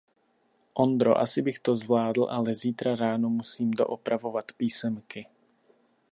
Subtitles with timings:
[0.75, 5.27] Ondro, asi bych to zvládl, ale zítra ráno musím doopravovat písemky.